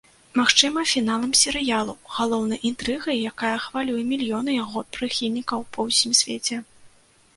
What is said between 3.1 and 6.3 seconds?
якая хвалюе мільёны яго прыхільнікаў па ўсім